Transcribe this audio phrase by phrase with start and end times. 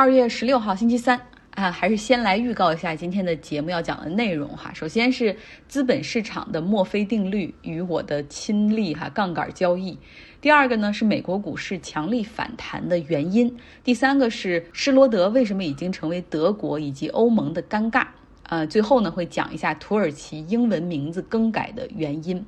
[0.00, 1.20] 二月十六号星期三
[1.50, 4.72] 啊，还是先来预告一下今天的节目要讲的内容哈。
[4.72, 5.36] 首先是
[5.68, 9.98] 资本市场的墨菲定律与我的亲历哈杠杆交易。
[10.40, 13.54] 第二个呢是美国股市强力反弹的原因。
[13.84, 18.06] 第三个是施罗德为什么已经成为德国以及欧盟的尴尬。
[18.44, 22.42] 呃，最后呢会讲一下土耳其英文名字更改的原因。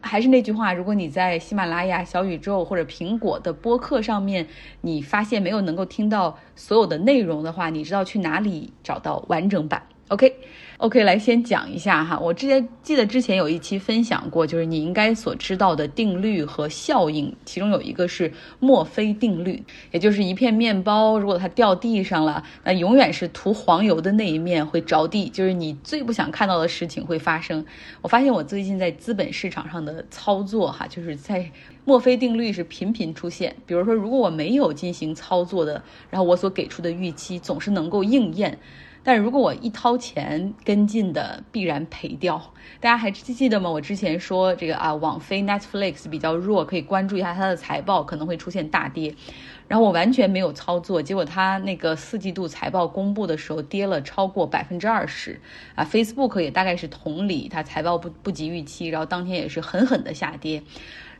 [0.00, 4.46] 还是那句话，如果你在喜马拉雅、小宇宙或者苹果的播客上面，
[4.80, 10.36] 你发现没有能够听到所有的内容的话，你知道去哪里找到完整版？OK。
[10.78, 12.16] OK，来先讲一下哈。
[12.16, 19.60] 我之前记得之前有一期分享过，就是你应该所知道的定律和效应，其中有一个是墨菲定律，
[19.90, 27.66] 也就是一片面包，如果它掉地上了，那永远是涂黄油的那一面会着地，就是你最不想看到的事情会发生。
[28.00, 31.50] 我发现我最近在资本市场上的操作哈，就是在
[31.84, 33.56] 墨菲定律是频频出现。
[33.66, 38.56] 比如说，如果我没有进行操作的，然后我所给出的预期总是能够应验。
[39.08, 42.52] 但如果我一掏钱跟进的，必然赔掉。
[42.78, 43.70] 大家还记得吗？
[43.70, 49.14] 我之前说这个啊，网飞 Netflix 比较弱，可以关注一下它的财报，可能会出现大跌。
[49.66, 55.40] 然后我完全没有操作，结果它那个四季度财报公布的时候跌了超过百分之二十
[55.74, 55.82] 啊。
[55.90, 60.62] Facebook 也大概是同理，它财报不不及预期，然后当天也是狠狠的下跌。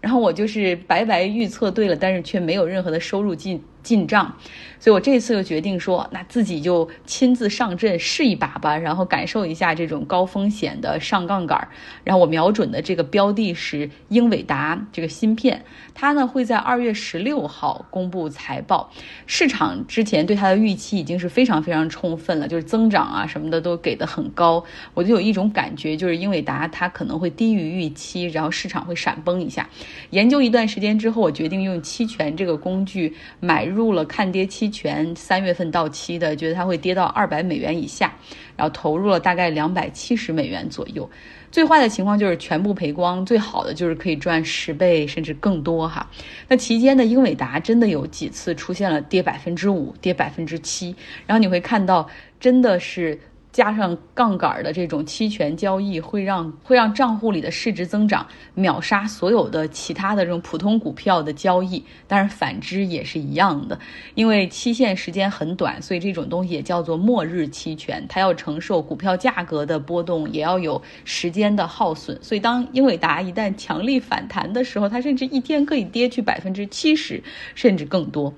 [0.03, 3.65] 然后我就是白白预测对了，但是却没有任何的收入进。
[3.89, 4.35] 进账，
[4.79, 11.69] 所以我这次就决定说，那自己就亲自上阵试一把吧，然后感受一下这种高风险的上杠杆。
[12.05, 18.93] 然后我瞄准的这个标的是英伟达这个芯片，它呢会在二月十六号公布财报。
[19.25, 24.63] 市场之前对它的预期已经是非常非常充分了，就是增长啊什么的都给的很高。
[24.93, 29.67] 我就有一种感觉，就是英伟达它可能会低于预期，然后市场会闪崩一下。
[30.11, 33.78] 研究一段时间之后，我决定用期权这个工具买入。
[33.79, 38.13] 入了看跌期权，三月份到期的，觉得它会跌到二百美元以下，
[38.57, 41.09] 然后投入了大概两百七十美元左右。
[41.53, 46.11] 最坏的情况就是全部赔光，最好的就是可以赚十倍甚至更多哈。
[46.49, 52.09] 那期间的英伟达真的有几次出现了跌百分之五、跌百分之七，然后你会看到
[52.41, 53.19] 真的是。
[53.59, 58.25] 加上杠杆的这种期权交易，会让会让账户里的市值增长
[58.55, 61.85] 秒杀所有的其他的这种普通股票的交易。
[62.07, 63.77] 当然，反之也是一样的，
[64.15, 68.07] 因为期限时间很短，所以这种东西也叫做末日期权。
[68.09, 72.17] 它要承受股票价格的波动，也要有时间的耗损。
[72.23, 77.21] 所以，当英伟达一旦强力反弹的时候，它甚至一天可以跌去百分之七十，
[77.57, 78.33] 甚至更多。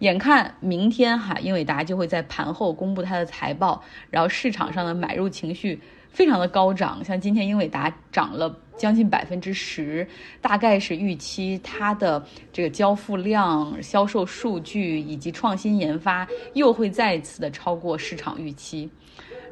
[0.00, 5.80] 眼看明天哈，英伟达就会在盘后公布它的财报，然后市场上的买入情绪
[6.10, 10.06] 非常的高涨，像今天英伟达涨了将近百分之十，
[10.42, 18.90] 大概是预期它的这个交付量、销售数据以及创新研发又会再次的超过市场预期。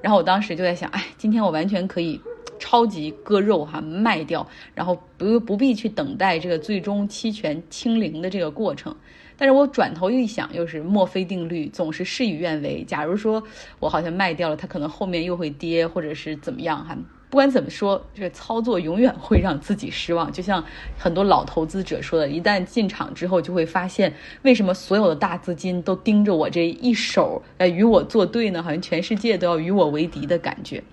[0.02, 2.20] 然后我当时就在想，哎，今天我完全可以
[2.58, 8.94] 超级割肉哈，卖掉，然后不不必去等待这个最终期权清零的这个过程。
[9.36, 12.84] 但是我转头一想，又是墨菲定律，总是事与愿违。
[12.86, 13.42] 假如说
[13.80, 16.96] 我好像卖掉了，它可能后面又会跌，或者是怎么样哈。
[17.30, 20.32] 不管怎么说，这个操作永远会让自己失望。
[20.32, 20.64] 就像
[20.96, 28.62] 很多老投资者说的，一旦进场之后，就会发现为什么所有的大资金都盯着我这一手，呃，与我作对呢？
[28.62, 30.84] 好像全世界都要与我为敌的感觉。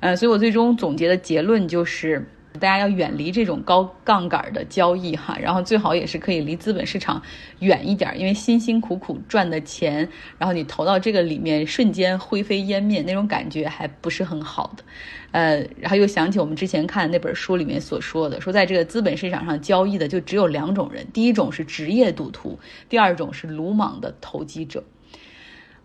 [0.00, 2.26] 呃，所以我最终总结的结论就是。
[2.60, 7.20] 大家要远离这种高杠杆的交易哈，然后最好也是可以离资本市场
[7.58, 14.84] 远一点，因为辛辛苦苦赚的钱，然后你投到这个里面，瞬间灰飞烟灭，那种感觉还不是很好的。
[15.32, 22.56] 呃，然后又想起我们之前看那本书里面所说的，说在这个资本市场上交易的就只有两种人，第一种是职业赌徒，
[22.88, 24.84] 第二种是鲁莽的投机者。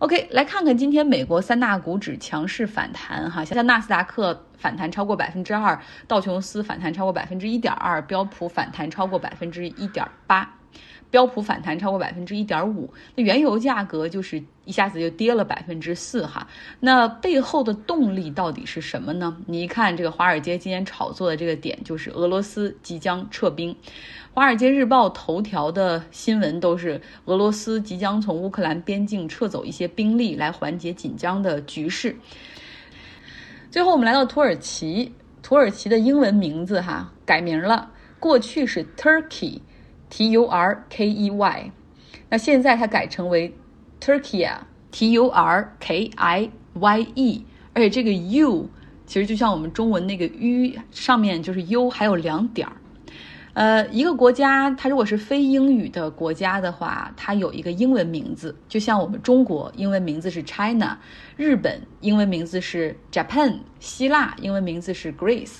[0.00, 5.78] OK，来看看今天美国三大股指强势反弹哈，像纳斯达克反弹超过百分之二，
[6.08, 10.54] 道琼斯反弹超过百分之一点二，标普反弹超过百分之一点八，
[11.10, 12.92] 标普反弹超过百分之一点五。
[13.16, 16.46] 那原油价格就是一下子就跌了百分之四哈，
[16.78, 19.36] 那背后的动力到底是什么呢？
[19.46, 23.74] 你一看这个华尔街今天炒作的这个点，就是俄罗斯即将撤兵。
[24.32, 32.16] 《华尔街日报》头条的新闻都是俄罗斯即将从乌克兰边境撤走一些兵力，来缓解紧张的局势。
[33.72, 35.12] 最后，我们来到土耳其，
[35.42, 37.90] 土耳其的英文名字哈改名了，
[38.20, 39.60] 过去是 Turkey
[40.10, 41.72] T U R K E Y，
[42.28, 43.54] 那现在它改成为
[44.00, 48.68] Turkiya，T U R K I Y E，而且这个 U
[49.06, 52.72] 其实就像我们中文那个 U 上面就是 U 还有两点儿。
[53.52, 60.96] 呃，一个国家它如果是非英语的国家的话，它有一个英文名字，就像我们中国英文名字是 China，
[61.36, 65.58] 日本英文名字是 Japan，希腊英文名字是 Greece。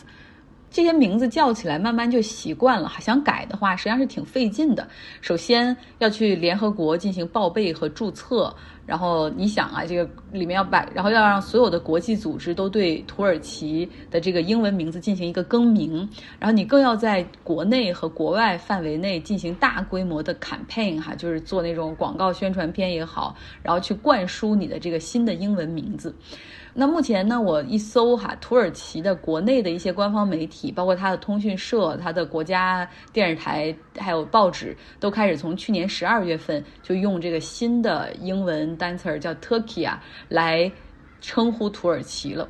[0.71, 4.89] 这些名字叫起来慢慢就习惯了，想改的话实际上是挺费劲的。
[5.21, 8.55] 首先要去联合国进行报备和注册，
[8.87, 16.09] 然后你想啊，这个里面要把，然后要让所有的国际组织都对土耳其的这个英文名字进行一个更名，
[16.39, 26.15] 然后你更要在国内和国外范围内进行大规模的 campaign 哈，就是做那种广告宣传片也好，然后去灌输你的这个新的英文名字。
[26.73, 40.71] 那目前呢，我一搜哈，土耳其的国内的一些官方媒体，包括它的通讯社、它的国家电视台，还有报纸，都开始从去年十二月份就用这个新的英文单词儿叫 Turkey 啊来
[41.21, 42.49] 称呼土耳其了。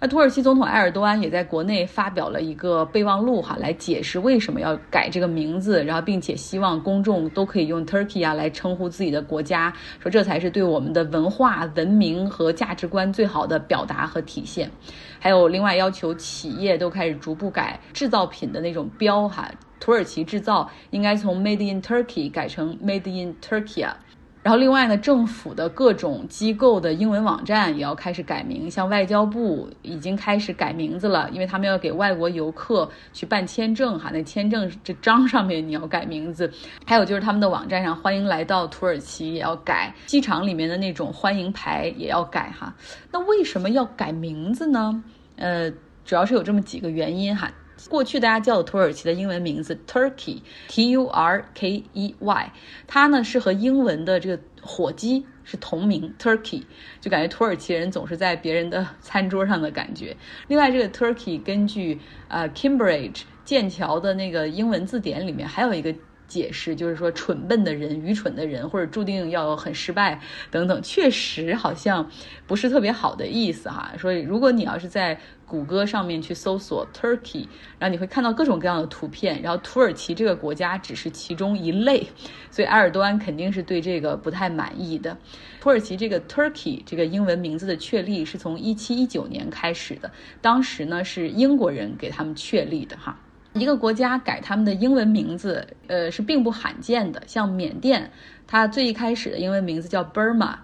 [0.00, 14.70] 那土耳其总统埃尔多安也在国内发表了一个备忘录，哈，来解释为什么要改这个名字，然后并且希望公众都可以用 Turkey 啊来称呼自己的国家，说这才是对我们的文化、文明和价值观最好的表达和体现。
[15.18, 19.50] 还有另外要求企业都开始逐步改制造品的那种标，哈，
[19.80, 23.96] 土耳其制造应该从 Made in Turkey 改成 Made in Turkey 啊。
[24.42, 36.50] 然后另外呢，政府的各种机构的英文网站也要开始改名，像外交部已经开始改名字了，因为他们要给外国游客去办签证哈，那签证这章上面你要改名字。
[36.86, 42.72] 还有就是他们的网站上欢迎来到土耳其也要改，机场里面的那种欢迎牌也要改哈。
[43.10, 45.02] 那为什么要改名字呢？
[45.36, 45.70] 呃，
[46.04, 47.50] 主要是有这么几个原因哈。
[47.88, 52.52] 过去大家叫的土耳其的英文名字 Turkey，T U R K E Y，
[52.86, 56.64] 它呢是和英文的这个火鸡是同名 Turkey，
[57.00, 60.16] 就感觉土耳其人总是在别人的餐桌上的感觉。
[60.48, 65.94] 另外，这个 Turkey 根据呃 Cambridge 剑桥的那个英文字典里面还有一个。
[66.28, 70.20] 解释就是说，蠢笨的人、愚蠢的人，或者注定要很失败
[70.50, 72.08] 等等，确实好像
[72.46, 73.92] 不是特别好的意思哈。
[73.98, 77.48] 所以，如果你要是在谷歌上面去搜索 Turkey，
[77.78, 82.06] 然后你会看到各种各样的图片，然后土耳其这个国家只是其中一类，
[82.50, 85.16] 所以埃尔多安肯定是对这个不太满意的。
[85.60, 93.18] 土耳其这个 Turkey 这个英文名字的确立是从一七一九年开始的，当时呢是英国人给他们确立的哈。
[93.54, 97.22] 一个国家改他们的英文名字，呃，是并不罕见的。
[97.26, 98.10] 像缅甸，
[98.46, 100.54] 它最一开始的英文名字叫 Burma。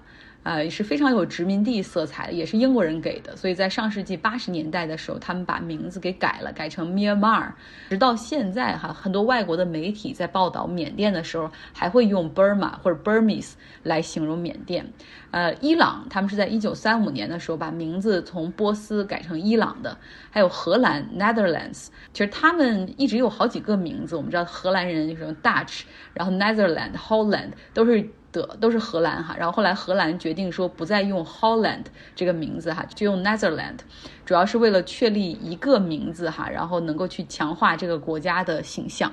[0.44, 3.34] 呃，也是非常有殖民地色彩的，也是英国人给的。
[3.34, 7.50] 所以在上世纪八十年代的时候，他们把名字给改了，改成 Myanmar。
[7.88, 14.86] 直到现在哈，很多外国的媒体在报道缅甸的时候，还会用 Burma 或者 Burmese 来形容缅甸。
[15.30, 19.96] 呃，伊朗他们是在一九三五年的时候把名字从波斯改成伊朗的。
[20.30, 24.14] 还有荷兰 Netherlands，其实他们一直有好几个名字。
[24.14, 28.06] 我们知道荷兰人什么 Dutch，然后 Netherlands、Holland 都是。
[28.42, 31.84] 的都是荷兰哈，然后后来荷兰决定说不再用 Holland
[32.16, 33.78] 这个名字哈，就用 Netherland，
[34.24, 39.12] 主要是为了确立一个名字哈，然后能够去强化这个国家的形象。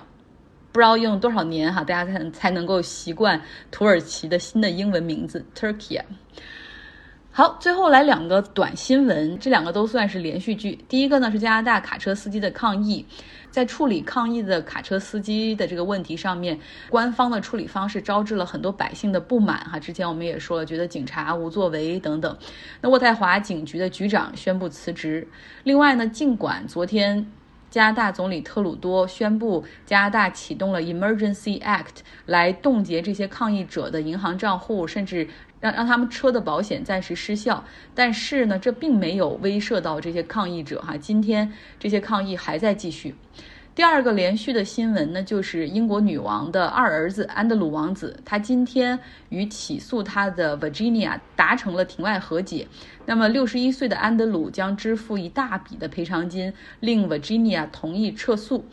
[0.72, 3.42] 不知道用多少年哈，大家才才能够习惯
[3.72, 6.02] 土耳其的新的英文名字 Turkey。
[7.34, 10.78] 好，最后来两个短新闻，这两个都算是连续剧。
[10.90, 13.06] 第一个呢是加拿大卡车司机的抗议，
[13.50, 19.80] 在处理抗议的卡车司机的这个问题上面，官方的处理方式招致了很多百姓的不满哈。
[19.80, 22.38] 之前我们也说了，觉得警察无作为等等。
[22.82, 25.26] 那渥太华警局的局长宣布辞职。
[25.64, 27.26] 另外呢，尽管昨天。
[27.70, 35.26] 加拿大总理特鲁多宣布，加拿大启动了 Emergency Act 来冻结这些抗议者的银行账户，甚至
[35.62, 37.64] 让让他们车的保险暂时失效。
[37.96, 40.98] 但是呢，这并没有威慑到这些抗议者哈。
[40.98, 43.16] 今天这些抗议还在继续。
[43.74, 49.00] 第二个连续的新闻呢，就是英国女王的二儿子安德鲁王子，他今天
[49.30, 52.68] 与起诉他的 Virginia 达成了庭外和解。
[53.06, 58.66] 那么，六十一岁的安德鲁将支付一大笔的赔偿金，令 Virginia 同意撤诉，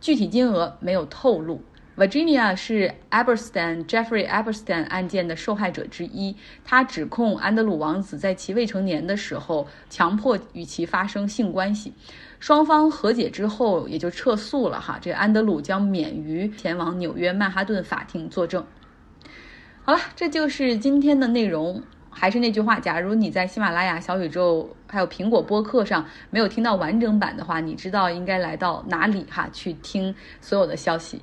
[0.00, 1.60] 具体金额没有透露。
[1.96, 4.62] Virginia 是 a b e r s t a n Jeffrey a b e r s
[4.62, 11.94] t a n 案件的受害者之一，他指控安德鲁王子在其未成年的时候强迫与其发生性关系。
[12.38, 14.98] 双方和解之后，也就撤诉了哈。
[15.00, 18.62] 这个安德鲁将免于前往纽约曼哈顿法庭作证。
[19.82, 21.82] 好了，这就是今天的内容。
[22.10, 31.22] 还是那句话，假如你在喜马拉雅、小宇宙还有苹果播客上没有听到完整版的话，你知道应该来到哪里哈去听所有的消息。